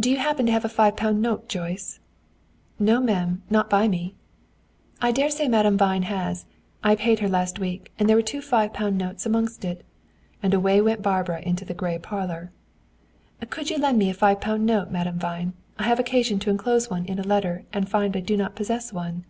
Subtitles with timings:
[0.00, 2.00] "Do you happen to have a five pound note, Joyce?"
[2.80, 4.16] "No, ma'am, not by me."
[5.00, 6.46] "I dare say Madame Vine has.
[6.82, 9.84] I paid her last week, and there were two five pound notes amongst it."
[10.42, 12.50] And away went Barbara to the gray parlor.
[13.50, 15.52] "Could you lend me a five pound note, Madame Vine?
[15.78, 18.92] I have occasion to enclose one in a letter, and find I do not possess
[18.92, 19.26] one."